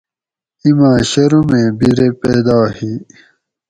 ایما 0.63 0.91
شرومیں 1.11 1.69
بِیرے 1.77 2.09
پیدا 2.21 2.59
ہی 2.75 2.91